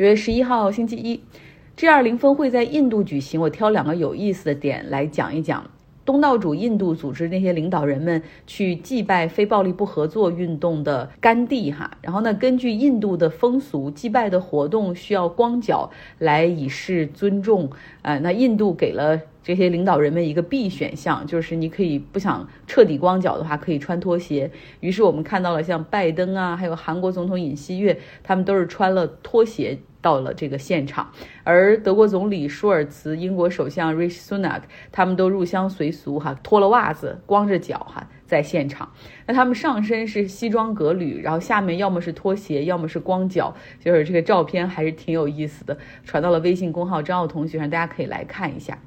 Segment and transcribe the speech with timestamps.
[0.00, 1.20] 九月十一号星期一
[1.76, 3.38] ，G20 峰会在印度举行。
[3.38, 5.70] 我挑两个有意思的点来讲一讲。
[6.06, 17.68] 东道主印度组织那些领导人们去祭拜非暴力不合作运动的甘地哈，然后呢，根据印度的风俗，祭拜的活动需要光脚来以示尊重。
[18.00, 24.50] 呃，那印度给了这些领导人们一个 B 选项，就是你可以不想彻底光脚的话，可以穿拖鞋。
[24.80, 29.78] 于是我们看到了像拜登啊，还有韩国总统尹锡悦，他们都是穿了拖鞋。
[30.00, 31.10] 到了这个现场，
[31.44, 38.90] 而德国总理舒尔茨、英国首相 Rishi Sunak 他们都入乡随俗，哈，脱了袜子，光着脚，哈，在现场。
[39.26, 48.78] 那他们上身是西装革履，然后下面要么是拖鞋，要么是光脚，就是这个照片还是挺有意思的，传到了微信公号张奥同学上，大家可以来看一下。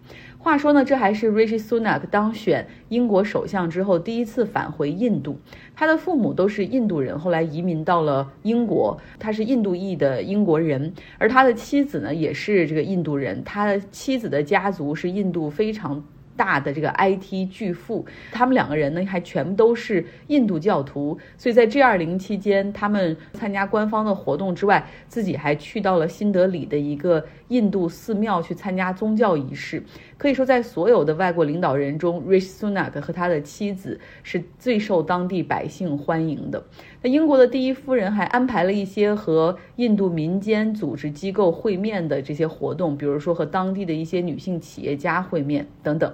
[0.44, 5.40] 话说呢，这还是 Rishi Sunak 当选英国首相之后第一次返回印度。
[5.74, 9.00] 他的父母都是印度人，后来移民到了英国。
[9.18, 13.42] 他是印度裔的英国人，而他的妻子呢也是这个印度人。
[13.46, 16.04] 他的妻子的家族是印度非常。
[16.36, 29.84] 大的这个 IT 巨富，他们两个人呢还全部都是印度教徒，所以在 G 二零期间，他们参加官方的活动之外，自己还去到了新德里的一个印度寺庙去参加宗教仪式。
[30.18, 36.64] 可以说，在所有的外国领导人中，Rishi Sunak 和他的妻子是最受当地百姓欢迎的。
[37.04, 46.14] 那英国的第一夫人还安排了一些和印度民间组织机构会面的这些活动，比如说和当地的一些女性企业家会面等等。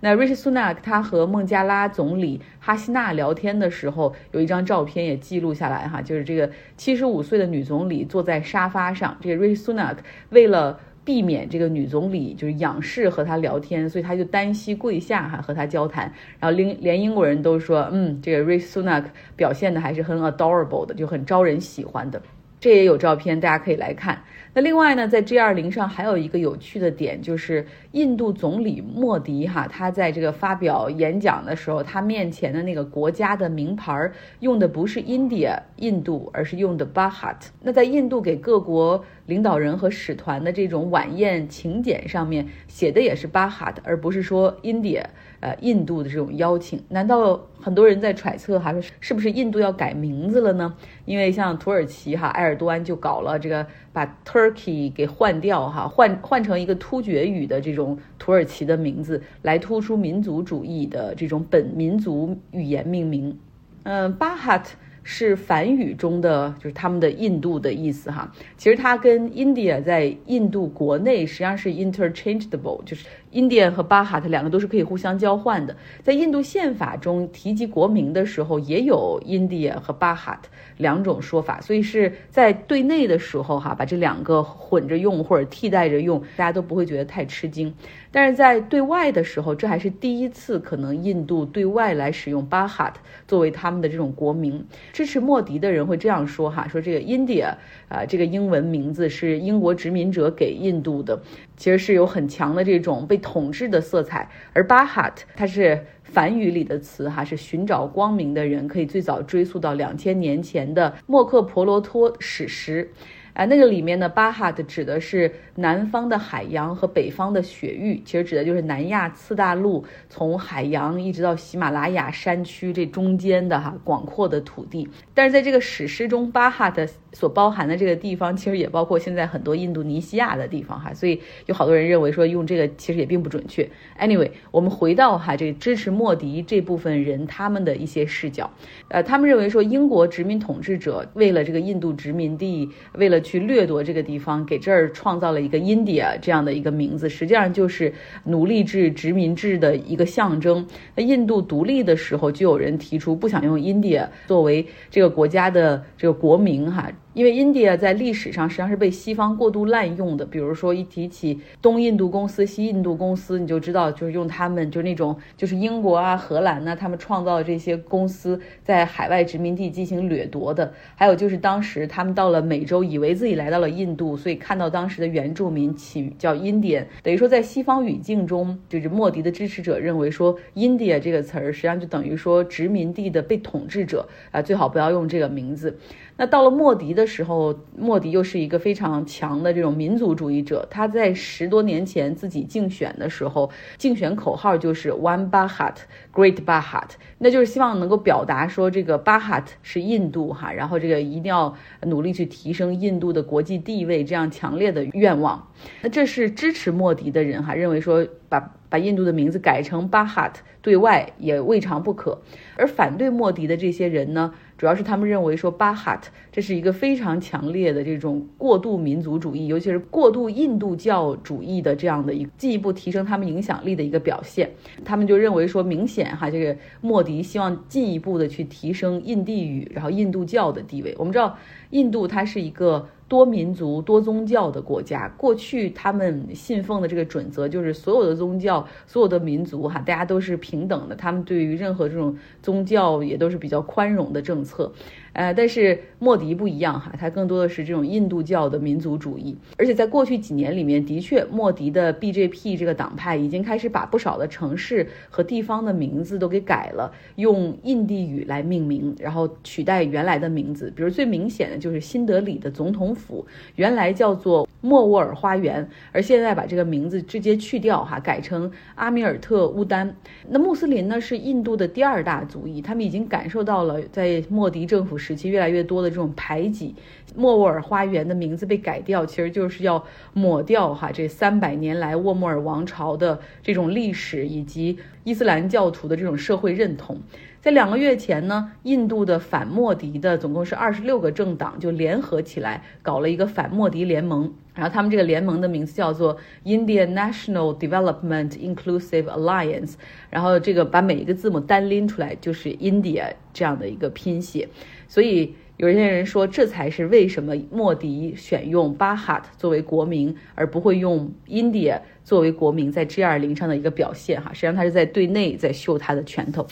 [0.00, 9.96] 那 Rishi Sunak 他和孟加拉总理哈希娜聊天的时候，有一张照片也记录下来哈，就是这个七十五岁的女总理坐在沙发上，这个 Rishi Sunak
[10.30, 10.80] 为了。
[11.10, 16.04] 避免这个女总理就是仰视和他聊天，所以他就单膝跪下哈和他交谈。
[16.38, 22.22] 然后连连英国人都说，嗯，这个 Rishi Sunak 表现的还是很 adorable 的，就很招人喜欢的。
[22.60, 24.22] 这也有照片，大家可以来看。
[24.52, 37.36] 那另外呢，在 G20 上还有一个有趣的点，就是印度总理莫迪哈，他在这个发表演讲的时候，他面前的那个国家的名牌儿用的不是 India 印度，而是用的 Bharat。
[37.62, 45.04] 那在印度给各国领导人和使团的这种晚宴请柬上面写的也是巴哈的而不是说 India。
[45.42, 50.76] 呃，印度的这种邀请，难道很多人在揣测，还是是不是印度要改名字了呢？
[51.06, 63.38] 因为像土耳其哈，埃尔多安就搞了这个，把 Turkey 给换掉哈，换换成一个突厥语的这种土耳其的名字，来突出民族主义的这种本民族语言命名。
[63.84, 64.76] 嗯，巴哈特。
[65.02, 68.30] 是梵语中的，就是他们的印度的意思哈。
[68.56, 75.74] 其实它跟 India 在印度国内实际上是 interchangeable，就是 India 和巴哈特两个都是可以互相交换的。
[76.02, 87.74] 在印度宪法中提及国名的时候，也有 India 和巴哈特两种说法，所以是在对内的时候哈，把这两个混着用或者替代着用，大家都不会觉得太吃惊。
[88.12, 94.66] 但是在对外的时候，这还是第一次，可能印度对外来使用巴哈特作为他们的这种国名。
[94.92, 97.54] 支持莫迪的人会这样说哈，说这个 India
[97.88, 101.20] 啊，这个英文名字是英国殖民者给印度的，
[101.56, 104.28] 其实是有很强的这种被统治的色彩。
[104.52, 112.90] 而巴哈特它是梵语里的词哈，是寻找光明的人，可以最早追溯到两千年前的莫克婆罗托史诗。
[113.32, 124.88] 啊，那个里面呢，巴哈的指的是南方的海洋和北方的雪域，其实指的就是南亚次大陆从海洋一直到喜马拉雅山区这中间的哈广阔的土地。
[125.14, 133.68] 但是在这个史诗中，巴哈的所包含的这个地方，其实也包括现在很多印度尼西亚的地方哈，所以有好多人认为说用这个其实也并不准确。
[133.98, 138.50] Anyway，我们回到哈这个支持莫迪这部分人他们的一些视角，
[138.88, 147.92] 呃，他们认为说英国殖民统治者为了这个印度殖民地，为了去掠夺这个地方，给这儿创造了一个 India 这样的一个名字，实际上就是
[148.24, 150.66] 奴隶制、殖民制的一个象征。
[150.94, 156.90] 那印度独立的时候，就有人提出不想用 India 作为这个国家的这个国名，哈。
[157.12, 170.72] 因为 India 在历史上实际上是被西方过度滥用的，比如说一提起东印度公司、西印度公司，你就知道就是用他们就那种就是英国啊、荷兰呢，他们创造的这些公司在海外殖民地进行掠夺的。
[170.94, 185.76] 还有就是当时他们到了美洲，以为自己来到了印度，所以看到当时的原住民起叫 Indian，等于说在西方语境中，就是莫迪的支持者认为说 India 这个词儿实际上就等于说殖民地的被统治者啊，最好不要用这个名字。
[186.16, 190.66] 那到了莫迪的的时候，莫迪又是一个非常强的这种民族主义者。
[190.70, 195.76] 他在十多年前自己竞选的时候，竞选口号就是 One Bharat,
[196.12, 201.56] Great Bharat，那就是希望能够表达说这个 Bharat 是印度哈，然后这个一定要
[201.86, 205.48] 努力去提升印度的国际地位，这样强烈的愿望。
[205.80, 212.20] 那这是支持莫迪的人哈，认为说把把印度的名字改成巴哈特，对外也未尝不可。
[212.56, 214.32] 而反对莫迪的这些人呢？
[214.60, 224.50] 主要是他们认为说巴哈特这是一个非常强烈的这种过度民族主义，尤其是过度印度教主义的这样的一进一步提升他们影响力的一个表现。
[224.84, 230.94] 他们就认为说，明显哈，这个莫迪希望进一步的去提升印地语，然后印度教的地位。
[230.98, 231.38] 我们知道，
[231.70, 232.86] 印度它是一个。
[233.10, 240.94] 多民族、多宗教的国家，过去他们信奉的这个准则就是所有的宗教、所有的民族，哈，大家都是平等的。
[240.94, 244.72] 他们对于任何这种宗教也都是比较宽容的政策。
[245.12, 260.72] 呃，但是莫迪不一样哈，他更多的是这种印度教的民族主义，而且在过去几年里面，的确，莫迪的 BJP 这个党派已经开始把不少的城市和地方的名字都给改了，用印地语来命名，然后取代原来的名字。
[260.76, 263.26] 比如最明显的就是新德里的总统府，
[263.56, 269.96] 原来叫做莫沃尔花园，而现在把这个名字直接去掉哈，改成阿米尔特乌丹。
[270.28, 275.00] 那穆斯林呢是印度的第二大族裔，他们已经感受到了在莫迪政府。
[275.00, 276.74] 时期越来越多的这种排挤，
[277.16, 279.82] 莫沃尔花园的名字被改掉，其实就是要
[280.12, 286.98] 抹掉哈这三百年来沃莫尔王朝的这种历史以及伊斯兰教徒的这种社会认同。
[287.40, 299.72] 在两个月前呢，印度的反莫迪的总共是二十六个政党就联合起来搞了一个反莫迪联盟，然后他们这个联盟的名字叫做 Indian National Development Inclusive Alliance，
[300.10, 304.46] 然后这个把每一个字母单拎出来就是 India 这样的一个拼写。
[304.90, 314.32] 所以有些人说，这才是为什么莫迪选用巴哈特作为国名，而不会用 India 作为国名，在 G 二零上的一个表现哈。
[314.32, 316.44] 实际上，他是在对内在秀他的拳头。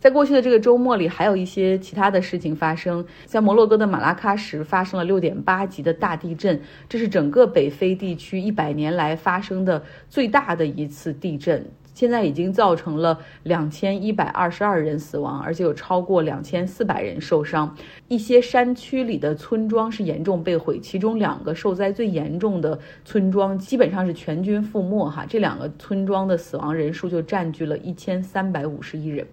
[0.00, 11.64] 在过去的这个周末里，还有一些其他的事情发生，在摩洛哥的马拉喀什发生了六点八级的大地震，这是整个北非地区一百年来发生的最大的一次地震。
[11.94, 17.76] 现在已经造成了两千一百二十二人死亡，而且有超过两千四百人受伤。
[18.08, 25.08] 一些山区里的村庄是严重被毁，其中两个受灾最严重的村庄基本上是全军覆没。
[25.10, 29.26] 哈，这两个村庄的死亡人数就占据了一千三百五十一人。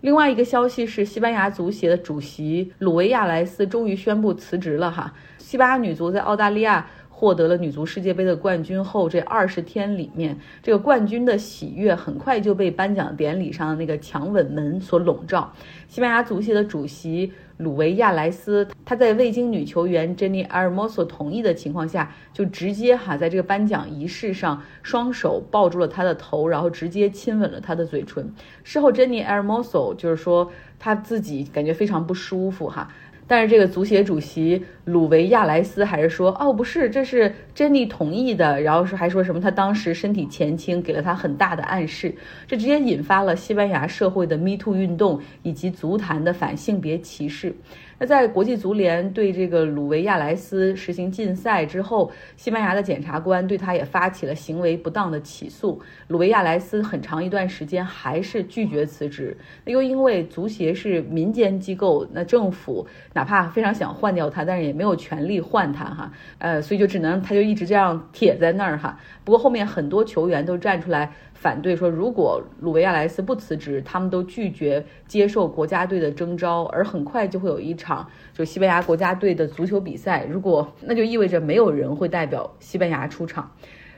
[0.00, 4.90] 另外一个消息是，西班牙足协的主席鲁维亚莱斯终于宣布辞职了。
[4.90, 6.86] 哈，西班牙女足在澳大利亚。
[7.16, 15.50] 获得了女足世界杯的冠军后，这二十天里面，这个冠军的喜悦很快就被颁奖典礼上的那个强吻门所笼罩。
[15.86, 28.28] 西班牙足协的主席鲁维亚莱斯，他在未经女球员珍妮埃尔莫索同意的情况下，就直接哈在这个颁奖仪式上双手抱住了她的头，然后直接亲吻了她的嘴唇。
[28.64, 30.50] 事后，珍妮埃尔莫索就是说
[30.80, 32.90] 她自己感觉非常不舒服哈。
[33.26, 42.14] 但是这个足协主席鲁维亚莱斯还是说，哦，不是，这是珍妮同意的，然后是还说什么他当时身体前倾，给了他很大的暗示，
[42.46, 47.54] 这直接引发了西班牙社会的 Me Too 运动以及足坛的反性别歧视。
[47.98, 55.80] 那在国际足联对这个鲁维亚莱斯实行禁赛之后，西班牙的检察官对他也发起了行为不当的起诉。
[56.08, 68.98] 鲁维亚莱斯很长一段时间还是拒绝辞职，那又因为足协是民间机构，那政府哪怕非常想换掉他，但是也没有权利换他哈，呃，所以就只能他就一直这样铁在那儿哈。
[69.24, 71.12] 不过后面很多球员都站出来。
[71.34, 80.24] 反对说，如果鲁维亚莱斯不辞职，他们都拒绝接受国家队的征召，而很快就会有一场就西班牙国家队的足球比赛。
[80.24, 83.50] 如果那就意味着没有人会代表西班牙出场。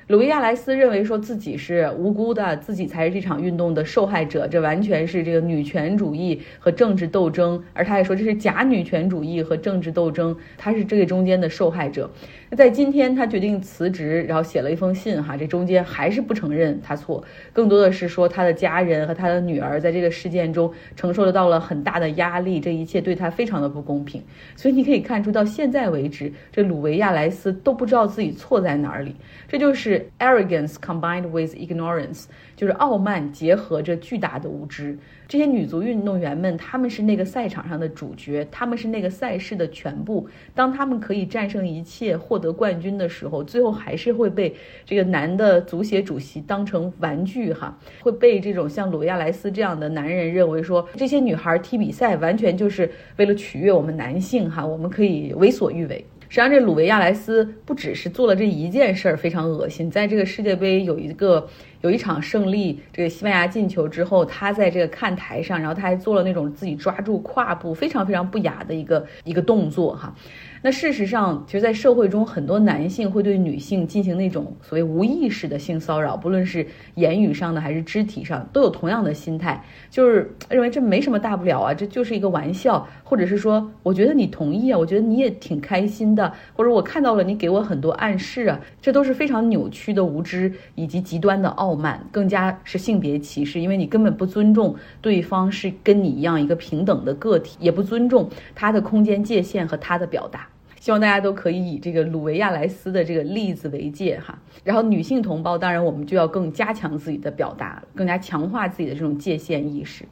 [0.09, 7.61] 鲁维亚莱斯认为说自己是无辜的，自己才是这场运动的受害者，这完全是这个女权主义和政治斗争。
[7.73, 12.09] 而他也说这是假女权主义和政治斗争，他是这个中间的受害者。
[12.51, 24.23] 那在今天，他决定辞职，然后写了一封信，哈，这中间还是不承认他错，更多的是说他的家人和他的女儿在这个事件中承受得到了很大的压力，这一切对他非常的不公平。
[24.55, 29.17] 所以你可以看出，到现在为止，这鲁维亚莱斯都不知道自己错在哪里，
[29.49, 29.96] 这就是。
[30.19, 32.25] Arrogance combined with ignorance，
[32.55, 34.99] 就是傲慢结合着巨大的无知。
[35.29, 40.29] 这些女足运动员们，她们是那个赛场上的主角，她们是那个赛事的全部。
[40.55, 56.05] 当她们可以战胜一切，获得冠军的时候，最后还是会被这个男的足协主席当成玩具哈，会被这种像鲁亚莱斯这样的男人认为说，这些女孩踢比赛完全就是为了取悦我们男性哈，我们可以为所欲为。
[56.29, 61.49] 实际上，这鲁维亚莱斯不只是做了这一件事儿非常恶心，在这个世界杯有一个
[61.83, 70.15] 有一场胜利，这个西班牙进球之后，他在这个看台上，然后他还做了那种自己抓住胯部非常非常不雅的一个一个动作哈。
[70.63, 76.67] 那事实上，其实，在社会中，很多男性会对女性进行那种所谓无意识的性骚扰，不论是
[76.97, 100.47] 言语上的还是肢体上，都有同样的心态，就是认为这没什么大不了啊，这就是一个玩笑，或者是说，我觉得你同意啊，我觉得你也挺开心的，或者我看到了你给我很多暗示啊，这都是非常扭曲的无知以及极端的傲傲慢，更加是性别歧视，因为你根本不尊重对方是跟你一样一个平等的个体，也不尊重他的空间界限和他的表达。
[100.79, 110.05] 希望大家都可以以这个鲁维亚莱斯的这个例子为戒哈，然后女性同胞，当然我们就要更加强自己的表达，更加强化自己的这种界限意识。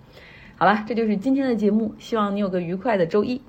[0.57, 3.41] 好了，这就是今天的节目，希望你有个愉快的周一。